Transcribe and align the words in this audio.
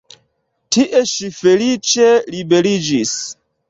Tie 0.77 1.03
ŝi 1.13 1.31
feliĉe 1.43 2.11
liberiĝis. 2.35 3.19